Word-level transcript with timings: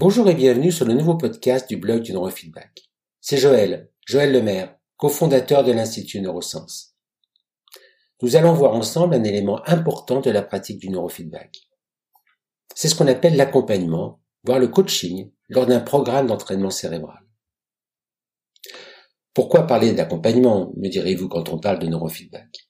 Bonjour 0.00 0.30
et 0.30 0.34
bienvenue 0.36 0.70
sur 0.70 0.86
le 0.86 0.94
nouveau 0.94 1.16
podcast 1.16 1.68
du 1.68 1.76
blog 1.76 2.02
du 2.02 2.12
neurofeedback. 2.12 2.88
C'est 3.20 3.36
Joël, 3.36 3.90
Joël 4.06 4.30
Lemaire, 4.30 4.76
cofondateur 4.96 5.64
de 5.64 5.72
l'Institut 5.72 6.20
Neurosciences. 6.20 6.94
Nous 8.22 8.36
allons 8.36 8.52
voir 8.52 8.74
ensemble 8.74 9.16
un 9.16 9.24
élément 9.24 9.60
important 9.66 10.20
de 10.20 10.30
la 10.30 10.42
pratique 10.42 10.78
du 10.78 10.88
neurofeedback. 10.88 11.52
C'est 12.76 12.86
ce 12.86 12.94
qu'on 12.94 13.08
appelle 13.08 13.34
l'accompagnement, 13.34 14.20
voire 14.44 14.60
le 14.60 14.68
coaching, 14.68 15.32
lors 15.48 15.66
d'un 15.66 15.80
programme 15.80 16.28
d'entraînement 16.28 16.70
cérébral. 16.70 17.26
Pourquoi 19.34 19.66
parler 19.66 19.94
d'accompagnement, 19.94 20.72
me 20.76 20.88
direz-vous 20.88 21.28
quand 21.28 21.48
on 21.48 21.58
parle 21.58 21.80
de 21.80 21.88
neurofeedback? 21.88 22.68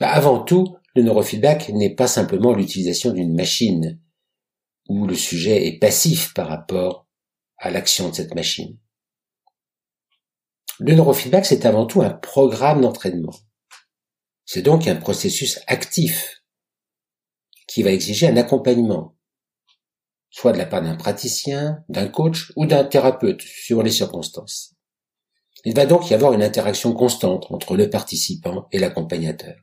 Bah, 0.00 0.08
Avant 0.08 0.42
tout, 0.42 0.74
le 0.96 1.02
neurofeedback 1.02 1.68
n'est 1.68 1.94
pas 1.94 2.06
simplement 2.06 2.54
l'utilisation 2.54 3.10
d'une 3.10 3.36
machine 3.36 4.00
où 4.88 5.06
le 5.06 5.14
sujet 5.14 5.66
est 5.66 5.78
passif 5.78 6.34
par 6.34 6.48
rapport 6.48 7.06
à 7.58 7.70
l'action 7.70 8.10
de 8.10 8.14
cette 8.14 8.34
machine. 8.34 8.78
Le 10.80 10.94
neurofeedback, 10.94 11.46
c'est 11.46 11.66
avant 11.66 11.86
tout 11.86 12.02
un 12.02 12.10
programme 12.10 12.80
d'entraînement. 12.80 13.34
C'est 14.44 14.62
donc 14.62 14.86
un 14.86 14.96
processus 14.96 15.60
actif 15.66 16.42
qui 17.66 17.82
va 17.82 17.90
exiger 17.90 18.26
un 18.28 18.36
accompagnement, 18.36 19.16
soit 20.30 20.52
de 20.52 20.58
la 20.58 20.66
part 20.66 20.82
d'un 20.82 20.96
praticien, 20.96 21.84
d'un 21.88 22.08
coach 22.08 22.52
ou 22.56 22.66
d'un 22.66 22.84
thérapeute, 22.84 23.40
suivant 23.40 23.82
les 23.82 23.90
circonstances. 23.90 24.74
Il 25.64 25.74
va 25.74 25.86
donc 25.86 26.10
y 26.10 26.14
avoir 26.14 26.34
une 26.34 26.42
interaction 26.42 26.92
constante 26.92 27.46
entre 27.50 27.76
le 27.76 27.88
participant 27.88 28.68
et 28.70 28.78
l'accompagnateur. 28.78 29.56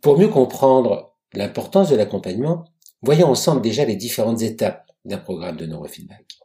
Pour 0.00 0.18
mieux 0.18 0.28
comprendre 0.28 1.16
l'importance 1.34 1.90
de 1.90 1.96
l'accompagnement, 1.96 2.64
voyons 3.02 3.28
ensemble 3.28 3.60
déjà 3.60 3.84
les 3.84 3.96
différentes 3.96 4.42
étapes 4.42 4.90
d'un 5.04 5.18
programme 5.18 5.56
de 5.56 5.66
neurofeedback. 5.66 6.38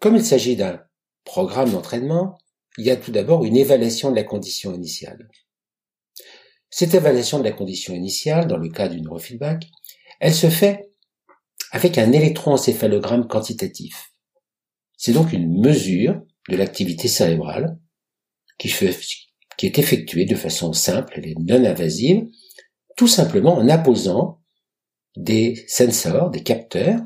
Comme 0.00 0.16
il 0.16 0.24
s'agit 0.24 0.56
d'un 0.56 0.80
programme 1.24 1.70
d'entraînement, 1.70 2.38
il 2.78 2.86
y 2.86 2.90
a 2.90 2.96
tout 2.96 3.10
d'abord 3.10 3.44
une 3.44 3.56
évaluation 3.56 4.10
de 4.10 4.16
la 4.16 4.22
condition 4.22 4.72
initiale. 4.72 5.28
Cette 6.70 6.94
évaluation 6.94 7.38
de 7.38 7.44
la 7.44 7.52
condition 7.52 7.94
initiale, 7.94 8.46
dans 8.46 8.56
le 8.56 8.68
cas 8.68 8.88
du 8.88 9.00
neurofeedback, 9.00 9.66
elle 10.20 10.34
se 10.34 10.48
fait 10.48 10.92
avec 11.72 11.98
un 11.98 12.12
électroencéphalogramme 12.12 13.26
quantitatif. 13.26 14.12
C'est 14.96 15.12
donc 15.12 15.32
une 15.32 15.60
mesure 15.60 16.20
de 16.48 16.56
l'activité 16.56 17.08
cérébrale 17.08 17.78
qui, 18.58 18.72
qui 19.56 19.66
est 19.66 19.78
effectuée 19.78 20.24
de 20.24 20.34
façon 20.34 20.72
simple 20.72 21.20
et 21.22 21.34
non 21.38 21.64
invasive, 21.64 22.26
tout 22.96 23.08
simplement 23.08 23.54
en 23.54 23.68
apposant 23.68 24.40
des 25.18 25.64
sensors, 25.66 26.30
des 26.30 26.44
capteurs, 26.44 27.00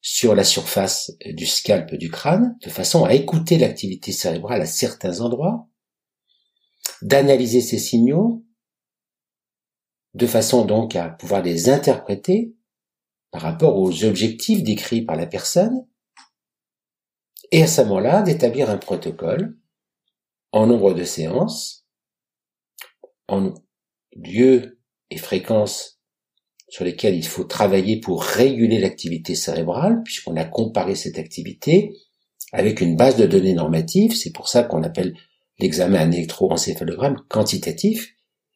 sur 0.00 0.34
la 0.34 0.42
surface 0.42 1.12
du 1.24 1.46
scalp 1.46 1.94
du 1.94 2.10
crâne, 2.10 2.56
de 2.62 2.70
façon 2.70 3.04
à 3.04 3.12
écouter 3.12 3.58
l'activité 3.58 4.10
cérébrale 4.10 4.62
à 4.62 4.66
certains 4.66 5.20
endroits, 5.20 5.68
d'analyser 7.02 7.60
ces 7.60 7.78
signaux, 7.78 8.44
de 10.14 10.26
façon 10.26 10.64
donc 10.64 10.96
à 10.96 11.10
pouvoir 11.10 11.42
les 11.42 11.68
interpréter 11.68 12.56
par 13.30 13.42
rapport 13.42 13.78
aux 13.78 14.04
objectifs 14.04 14.62
décrits 14.62 15.02
par 15.02 15.16
la 15.16 15.26
personne, 15.26 15.86
et 17.50 17.62
à 17.62 17.66
ce 17.66 17.82
moment-là 17.82 18.22
d'établir 18.22 18.70
un 18.70 18.78
protocole 18.78 19.58
en 20.52 20.66
nombre 20.66 20.94
de 20.94 21.04
séances, 21.04 21.86
en 23.28 23.52
lieu 24.16 24.80
et 25.10 25.18
fréquence 25.18 26.01
sur 26.72 26.86
lesquels 26.86 27.14
il 27.14 27.26
faut 27.26 27.44
travailler 27.44 28.00
pour 28.00 28.22
réguler 28.22 28.78
l'activité 28.78 29.34
cérébrale, 29.34 30.02
puisqu'on 30.04 30.36
a 30.36 30.46
comparé 30.46 30.94
cette 30.94 31.18
activité 31.18 31.92
avec 32.50 32.80
une 32.80 32.96
base 32.96 33.18
de 33.18 33.26
données 33.26 33.52
normatives. 33.52 34.16
C'est 34.16 34.32
pour 34.32 34.48
ça 34.48 34.62
qu'on 34.62 34.82
appelle 34.82 35.14
l'examen 35.58 36.00
un 36.00 36.10
électroencéphalogramme 36.10 37.18
quantitatif. 37.28 38.14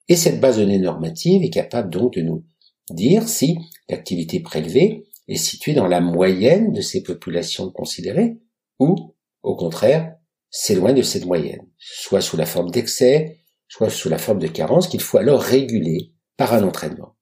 Et 0.09 0.16
cette 0.16 0.41
base 0.41 0.56
de 0.56 0.62
données 0.62 0.78
normative 0.78 1.43
est 1.43 1.50
capable 1.50 1.91
donc 1.91 2.15
de 2.15 2.22
nous 2.22 2.43
dire 2.88 3.28
si 3.28 3.59
l'activité 3.91 4.41
prélevée 4.41 5.05
est 5.28 5.37
située 5.37 5.75
dans 5.75 5.87
la 5.87 6.00
moyenne 6.00 6.72
de 6.72 6.81
ces 6.81 7.03
populations 7.03 7.71
considérées 7.71 8.38
ou, 8.78 9.15
au 9.43 9.56
contraire, 9.56 10.16
s'éloigne 10.49 10.97
de 10.97 11.03
cette 11.03 11.26
moyenne, 11.26 11.66
soit 11.76 12.22
sous 12.22 12.38
la 12.38 12.47
forme 12.47 12.71
d'excès, 12.71 13.41
soit 13.69 13.91
sous 13.91 14.09
la 14.09 14.16
forme 14.16 14.38
de 14.38 14.49
carence 14.49 14.88
qu'il 14.88 15.03
faut 15.03 15.19
alors 15.19 15.43
réguler 15.43 16.12
par 16.38 16.55
un 16.55 16.62
entraînement. 16.62 17.16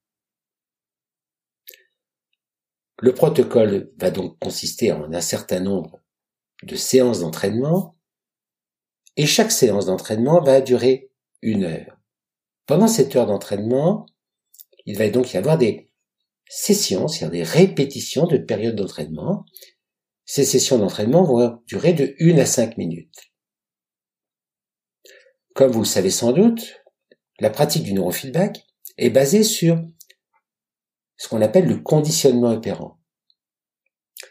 Le 3.00 3.12
protocole 3.12 3.92
va 3.98 4.10
donc 4.10 4.38
consister 4.38 4.92
en 4.92 5.12
un 5.12 5.20
certain 5.20 5.60
nombre 5.60 6.00
de 6.62 6.76
séances 6.76 7.20
d'entraînement 7.20 7.96
et 9.16 9.26
chaque 9.26 9.52
séance 9.52 9.86
d'entraînement 9.86 10.40
va 10.42 10.60
durer 10.60 11.10
une 11.42 11.64
heure. 11.64 12.00
Pendant 12.66 12.88
cette 12.88 13.14
heure 13.16 13.26
d'entraînement, 13.26 14.06
il 14.86 14.96
va 14.96 15.08
donc 15.10 15.32
y 15.32 15.36
avoir 15.36 15.58
des 15.58 15.90
sessions, 16.48 17.08
c'est-à-dire 17.08 17.44
des 17.44 17.50
répétitions 17.50 18.26
de 18.26 18.38
périodes 18.38 18.76
d'entraînement. 18.76 19.44
Ces 20.24 20.44
sessions 20.44 20.78
d'entraînement 20.78 21.24
vont 21.24 21.62
durer 21.66 21.92
de 21.92 22.14
1 22.20 22.38
à 22.38 22.46
5 22.46 22.78
minutes. 22.78 23.32
Comme 25.54 25.70
vous 25.70 25.80
le 25.80 25.86
savez 25.86 26.10
sans 26.10 26.32
doute, 26.32 26.82
la 27.38 27.50
pratique 27.50 27.84
du 27.84 27.92
neurofeedback 27.92 28.64
est 28.96 29.10
basée 29.10 29.44
sur 29.44 29.82
ce 31.16 31.28
qu'on 31.28 31.42
appelle 31.42 31.66
le 31.66 31.78
conditionnement 31.78 32.52
opérant. 32.52 32.98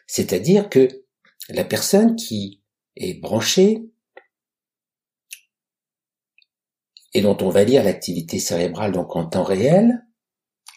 C'est-à-dire 0.08 0.70
que 0.70 0.88
la 1.50 1.64
personne 1.64 2.16
qui 2.16 2.62
est 2.96 3.20
branchée 3.20 3.86
et 7.14 7.22
dont 7.22 7.38
on 7.42 7.50
va 7.50 7.64
lire 7.64 7.84
l'activité 7.84 8.40
cérébrale 8.40 8.92
donc 8.92 9.16
en 9.16 9.26
temps 9.26 9.44
réel, 9.44 10.06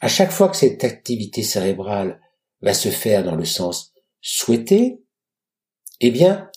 à 0.00 0.08
chaque 0.08 0.30
fois 0.30 0.48
que 0.48 0.56
cette 0.56 0.84
activité 0.84 1.42
cérébrale 1.42 2.20
va 2.60 2.74
se 2.74 2.90
faire 2.90 3.24
dans 3.24 3.36
le 3.36 3.44
sens 3.44 3.94
souhaité, 4.20 5.02
eh 6.00 6.10
bien, 6.10 6.50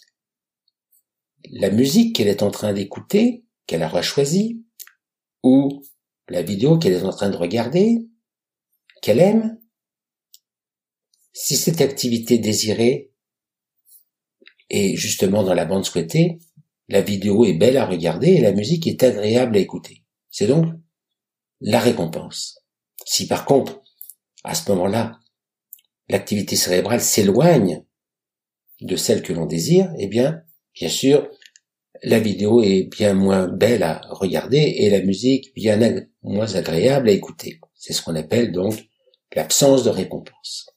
la 1.51 1.69
musique 1.69 2.15
qu'elle 2.15 2.27
est 2.27 2.43
en 2.43 2.51
train 2.51 2.73
d'écouter, 2.73 3.45
qu'elle 3.67 3.83
aura 3.83 4.01
choisie, 4.01 4.65
ou 5.43 5.81
la 6.27 6.41
vidéo 6.41 6.77
qu'elle 6.77 6.93
est 6.93 7.03
en 7.03 7.11
train 7.11 7.29
de 7.29 7.37
regarder, 7.37 8.07
qu'elle 9.01 9.19
aime, 9.19 9.59
si 11.33 11.55
cette 11.55 11.81
activité 11.81 12.37
désirée 12.37 13.11
est 14.69 14.95
justement 14.95 15.43
dans 15.43 15.53
la 15.53 15.65
bande 15.65 15.85
souhaitée, 15.85 16.39
la 16.87 17.01
vidéo 17.01 17.45
est 17.45 17.53
belle 17.53 17.77
à 17.77 17.85
regarder 17.85 18.29
et 18.29 18.41
la 18.41 18.51
musique 18.51 18.87
est 18.87 19.03
agréable 19.03 19.57
à 19.57 19.59
écouter. 19.59 20.03
C'est 20.29 20.47
donc 20.47 20.73
la 21.61 21.79
récompense. 21.79 22.63
Si 23.05 23.27
par 23.27 23.45
contre, 23.45 23.81
à 24.43 24.55
ce 24.55 24.71
moment-là, 24.71 25.19
l'activité 26.07 26.55
cérébrale 26.55 27.01
s'éloigne 27.01 27.83
de 28.81 28.95
celle 28.95 29.21
que 29.21 29.33
l'on 29.33 29.45
désire, 29.45 29.93
eh 29.97 30.07
bien, 30.07 30.41
bien 30.73 30.89
sûr, 30.89 31.29
la 32.03 32.19
vidéo 32.19 32.61
est 32.63 32.83
bien 32.83 33.13
moins 33.13 33.47
belle 33.47 33.83
à 33.83 34.01
regarder 34.09 34.57
et 34.77 34.89
la 34.89 35.01
musique 35.01 35.53
bien 35.53 35.79
moins 36.23 36.55
agréable 36.55 37.09
à 37.09 37.11
écouter. 37.11 37.59
C'est 37.79 37.93
ce 37.93 38.01
qu'on 38.01 38.15
appelle 38.15 38.51
donc 38.51 38.87
l'absence 39.35 39.83
de 39.83 39.89
récompense. 39.89 40.69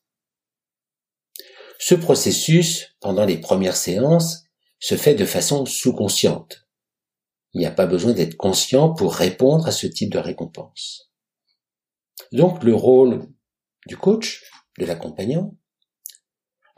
Ce 1.78 1.96
processus, 1.96 2.96
pendant 3.00 3.24
les 3.24 3.38
premières 3.38 3.76
séances, 3.76 4.44
se 4.78 4.94
fait 4.96 5.14
de 5.14 5.26
façon 5.26 5.66
sous-consciente. 5.66 6.68
Il 7.54 7.58
n'y 7.58 7.66
a 7.66 7.72
pas 7.72 7.86
besoin 7.86 8.12
d'être 8.12 8.36
conscient 8.36 8.94
pour 8.94 9.14
répondre 9.14 9.66
à 9.66 9.72
ce 9.72 9.88
type 9.88 10.12
de 10.12 10.18
récompense. 10.18 11.10
Donc 12.30 12.62
le 12.62 12.74
rôle 12.74 13.26
du 13.86 13.96
coach, 13.96 14.44
de 14.78 14.86
l'accompagnant, 14.86 15.56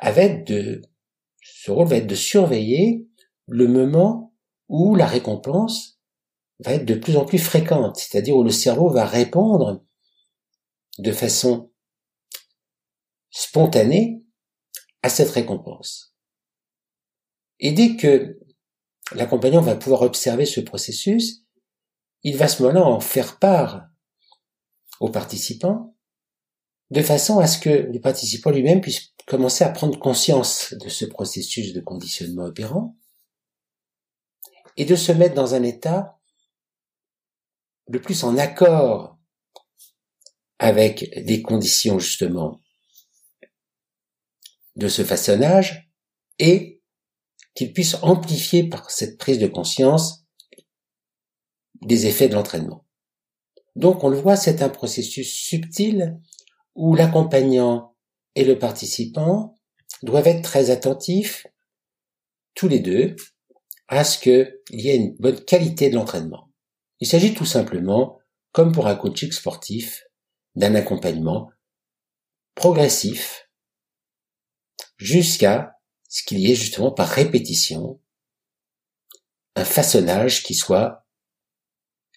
de, 0.02 0.82
ce 1.42 1.70
rôle 1.70 1.86
va 1.86 1.96
être 1.96 2.06
de 2.06 2.14
surveiller 2.14 3.06
le 3.46 3.68
moment 3.68 4.34
où 4.68 4.94
la 4.94 5.06
récompense 5.06 6.00
va 6.60 6.72
être 6.72 6.86
de 6.86 6.94
plus 6.94 7.16
en 7.16 7.26
plus 7.26 7.38
fréquente, 7.38 7.96
c'est-à-dire 7.96 8.36
où 8.36 8.42
le 8.42 8.50
cerveau 8.50 8.88
va 8.88 9.04
répondre 9.04 9.84
de 10.98 11.12
façon 11.12 11.72
spontanée 13.30 14.22
à 15.02 15.08
cette 15.08 15.30
récompense. 15.30 16.14
Et 17.60 17.72
dès 17.72 17.96
que 17.96 18.38
l'accompagnant 19.12 19.60
va 19.60 19.76
pouvoir 19.76 20.02
observer 20.02 20.46
ce 20.46 20.60
processus, 20.60 21.44
il 22.22 22.36
va 22.36 22.46
à 22.46 22.48
ce 22.48 22.62
moment-là 22.62 22.84
en 22.84 23.00
faire 23.00 23.38
part 23.38 23.88
aux 25.00 25.10
participants 25.10 25.94
de 26.90 27.02
façon 27.02 27.38
à 27.38 27.46
ce 27.46 27.58
que 27.58 27.68
les 27.68 28.00
participants 28.00 28.50
lui-même 28.50 28.80
puissent 28.80 29.14
commencer 29.26 29.64
à 29.64 29.70
prendre 29.70 29.98
conscience 29.98 30.74
de 30.74 30.88
ce 30.88 31.04
processus 31.04 31.72
de 31.72 31.80
conditionnement 31.80 32.44
opérant 32.44 32.96
et 34.76 34.84
de 34.84 34.96
se 34.96 35.12
mettre 35.12 35.34
dans 35.34 35.54
un 35.54 35.62
état 35.62 36.18
le 37.88 38.00
plus 38.00 38.24
en 38.24 38.36
accord 38.36 39.13
avec 40.64 41.22
des 41.26 41.42
conditions 41.42 41.98
justement 41.98 42.62
de 44.76 44.88
ce 44.88 45.04
façonnage 45.04 45.90
et 46.38 46.80
qu'il 47.54 47.74
puisse 47.74 47.96
amplifier 48.00 48.64
par 48.64 48.90
cette 48.90 49.18
prise 49.18 49.38
de 49.38 49.46
conscience 49.46 50.24
des 51.82 52.06
effets 52.06 52.30
de 52.30 52.34
l'entraînement. 52.34 52.86
Donc 53.76 54.04
on 54.04 54.08
le 54.08 54.16
voit, 54.16 54.36
c'est 54.36 54.62
un 54.62 54.70
processus 54.70 55.30
subtil 55.30 56.18
où 56.74 56.94
l'accompagnant 56.94 57.94
et 58.34 58.44
le 58.44 58.58
participant 58.58 59.56
doivent 60.02 60.28
être 60.28 60.42
très 60.42 60.70
attentifs, 60.70 61.46
tous 62.54 62.68
les 62.68 62.80
deux, 62.80 63.16
à 63.88 64.02
ce 64.02 64.18
qu'il 64.18 64.56
y 64.70 64.88
ait 64.88 64.96
une 64.96 65.14
bonne 65.16 65.44
qualité 65.44 65.90
de 65.90 65.96
l'entraînement. 65.96 66.50
Il 67.00 67.06
s'agit 67.06 67.34
tout 67.34 67.44
simplement, 67.44 68.18
comme 68.52 68.72
pour 68.72 68.86
un 68.86 68.96
coaching 68.96 69.30
sportif, 69.30 70.04
d'un 70.54 70.74
accompagnement 70.74 71.50
progressif 72.54 73.48
jusqu'à 74.96 75.78
ce 76.08 76.22
qu'il 76.22 76.38
y 76.38 76.52
ait 76.52 76.54
justement 76.54 76.92
par 76.92 77.08
répétition 77.08 78.00
un 79.56 79.64
façonnage 79.64 80.42
qui 80.42 80.54
soit 80.54 81.06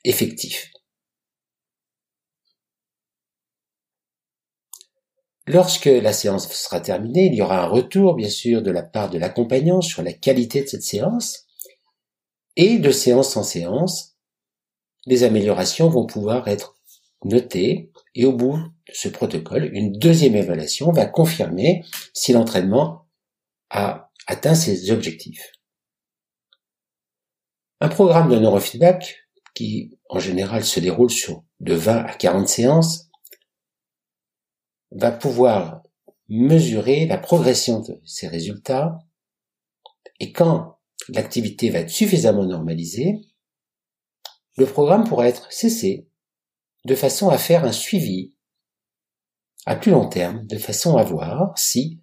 effectif. 0.03 0.71
Lorsque 5.47 5.85
la 5.85 6.11
séance 6.11 6.51
sera 6.51 6.81
terminée, 6.81 7.27
il 7.27 7.35
y 7.35 7.41
aura 7.41 7.63
un 7.63 7.67
retour, 7.67 8.15
bien 8.15 8.29
sûr, 8.29 8.61
de 8.61 8.69
la 8.69 8.83
part 8.83 9.09
de 9.09 9.17
l'accompagnant 9.17 9.81
sur 9.81 10.03
la 10.03 10.11
qualité 10.11 10.61
de 10.61 10.67
cette 10.67 10.83
séance. 10.83 11.45
Et 12.57 12.79
de 12.79 12.91
séance 12.91 13.37
en 13.37 13.43
séance, 13.43 14.17
les 15.05 15.23
améliorations 15.23 15.89
vont 15.89 16.05
pouvoir 16.05 16.47
être 16.49 16.76
notées 17.23 17.91
et 18.15 18.25
au 18.25 18.33
bout 18.33 18.57
de 18.57 18.93
ce 18.93 19.09
protocole, 19.09 19.69
une 19.73 19.97
deuxième 19.97 20.35
évaluation 20.35 20.91
va 20.91 21.05
confirmer 21.05 21.83
si 22.13 22.33
l'entraînement 22.33 23.07
a 23.69 24.11
atteint 24.27 24.55
ses 24.55 24.91
objectifs. 24.91 25.51
Un 27.79 27.89
programme 27.89 28.29
de 28.29 28.39
neurofeedback 28.39 29.27
qui 29.53 29.97
en 30.09 30.19
général 30.19 30.63
se 30.63 30.79
déroule 30.79 31.09
sur 31.09 31.43
de 31.59 31.73
20 31.73 32.05
à 32.05 32.13
40 32.13 32.47
séances 32.47 33.09
va 34.91 35.11
pouvoir 35.11 35.81
mesurer 36.29 37.07
la 37.07 37.17
progression 37.17 37.79
de 37.79 38.01
ces 38.05 38.27
résultats 38.27 38.99
et 40.19 40.31
quand 40.31 40.79
l'activité 41.09 41.69
va 41.69 41.79
être 41.79 41.89
suffisamment 41.89 42.45
normalisée, 42.45 43.21
le 44.57 44.65
programme 44.65 45.07
pourra 45.07 45.27
être 45.27 45.51
cessé 45.51 46.07
de 46.87 46.95
façon 46.95 47.27
à 47.27 47.37
faire 47.37 47.65
un 47.65 47.73
suivi 47.73 48.33
à 49.65 49.75
plus 49.75 49.91
long 49.91 50.07
terme, 50.07 50.47
de 50.47 50.57
façon 50.57 50.95
à 50.95 51.03
voir 51.03 51.57
si 51.57 52.01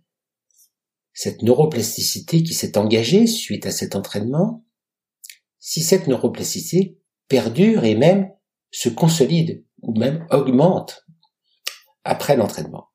cette 1.15 1.41
neuroplasticité 1.41 2.43
qui 2.43 2.53
s'est 2.53 2.77
engagée 2.77 3.27
suite 3.27 3.65
à 3.65 3.71
cet 3.71 3.97
entraînement, 3.97 4.63
si 5.59 5.83
cette 5.83 6.07
neuroplasticité 6.07 7.01
perdure 7.29 7.85
et 7.85 7.95
même 7.95 8.31
se 8.71 8.91
consolide 8.91 9.65
ou 9.81 9.99
même 9.99 10.27
augmente 10.31 11.07
après 12.05 12.37
l'entraînement. 12.37 12.91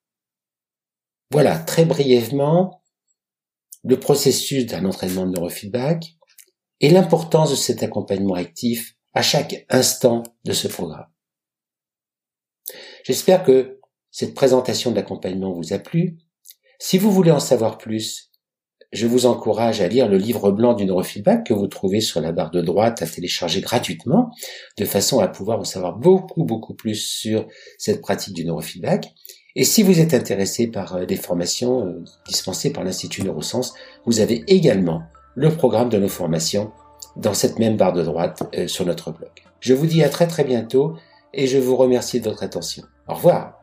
Voilà 1.32 1.58
très 1.58 1.86
brièvement 1.86 2.84
le 3.84 4.00
processus 4.00 4.68
d'un 4.68 4.86
entraînement 4.86 5.26
de 5.26 5.32
neurofeedback 5.32 6.06
et 6.82 6.92
l'importance 6.92 7.50
de 7.50 7.56
cet 7.56 7.82
accompagnement 7.82 8.36
actif 8.36 8.96
à 9.14 9.24
chaque 9.24 9.66
instant 9.70 10.22
de 10.46 10.54
ce 10.54 10.68
programme. 10.68 11.08
J'espère 13.04 13.44
que 13.44 13.80
cette 14.12 14.34
présentation 14.34 14.92
d'accompagnement 14.92 15.52
vous 15.52 15.74
a 15.74 15.80
plu. 15.80 16.18
Si 16.80 16.98
vous 16.98 17.12
voulez 17.12 17.32
en 17.32 17.40
savoir 17.40 17.78
plus, 17.78 18.30
je 18.92 19.06
vous 19.06 19.28
encourage 19.28 19.82
à 19.82 19.88
lire 19.88 20.08
le 20.08 20.18
livre 20.18 20.52
blanc 20.52 20.74
du 20.74 20.86
neurofeedback 20.86 21.46
que 21.46 21.54
vous 21.54 21.68
trouvez 21.68 22.02
sur 22.02 22.22
la 22.22 22.32
barre 22.32 22.50
de 22.50 22.62
droite 22.62 23.02
à 23.02 23.06
télécharger 23.06 23.62
gratuitement, 23.62 24.32
de 24.78 24.86
façon 24.86 25.20
à 25.20 25.28
pouvoir 25.28 25.60
en 25.60 25.64
savoir 25.64 25.98
beaucoup, 25.98 26.44
beaucoup 26.44 26.74
plus 26.74 26.96
sur 26.96 27.48
cette 27.78 28.02
pratique 28.02 28.34
du 28.34 28.46
neurofeedback. 28.46 29.14
Et 29.56 29.64
si 29.64 29.84
vous 29.84 30.00
êtes 30.00 30.14
intéressé 30.14 30.68
par 30.68 30.96
euh, 30.96 31.06
des 31.06 31.18
formations 31.18 31.86
euh, 31.86 32.04
dispensées 32.28 32.72
par 32.72 32.84
l'Institut 32.84 33.24
Neurosciences, 33.24 33.74
vous 34.06 34.20
avez 34.20 34.44
également 34.48 35.04
le 35.36 35.50
programme 35.50 35.90
de 35.90 35.98
nos 35.98 36.08
formations 36.08 36.72
dans 37.16 37.34
cette 37.34 37.60
même 37.60 37.78
barre 37.78 37.94
de 37.94 38.04
droite 38.04 38.44
euh, 38.56 38.68
sur 38.68 38.86
notre 38.86 39.12
blog. 39.12 39.32
Je 39.60 39.74
vous 39.74 39.86
dis 39.86 40.04
à 40.04 40.10
très 40.10 40.28
très 40.28 40.44
bientôt 40.44 40.96
et 41.34 41.48
je 41.48 41.58
vous 41.58 41.76
remercie 41.76 42.20
de 42.20 42.30
votre 42.30 42.44
attention. 42.44 42.84
Au 43.08 43.14
revoir 43.16 43.59